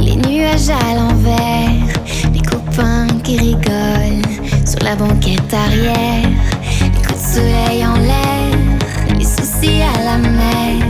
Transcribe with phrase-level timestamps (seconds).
[0.00, 1.86] les nuages à l'envers,
[2.32, 4.22] les copains qui rigolent
[4.66, 6.28] sur la banquette arrière,
[6.82, 10.86] les coups de soleil en l'air, les soucis à la mer,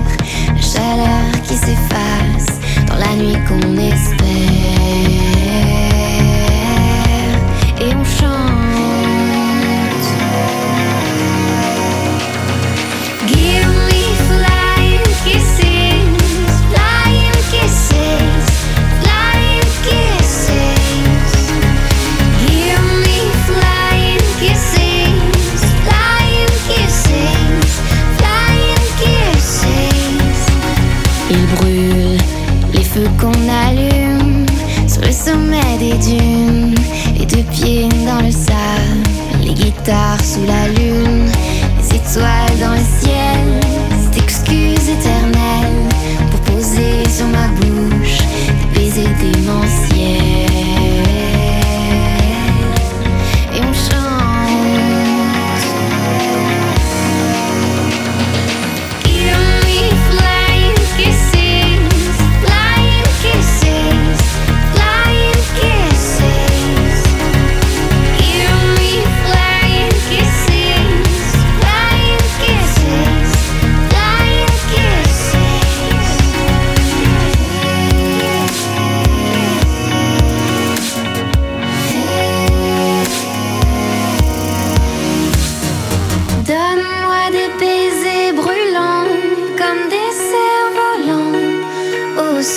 [0.48, 4.55] la chaleur qui s'efface dans la nuit qu'on espère.
[31.28, 32.18] Il brûle
[32.72, 33.32] les feux qu'on
[33.66, 34.46] allume
[34.86, 36.74] sur le sommet des dunes,
[37.18, 40.95] les deux pieds dans le sable, les guitares sous la lune.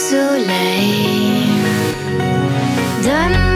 [0.10, 1.46] soleil.
[3.04, 3.49] Donne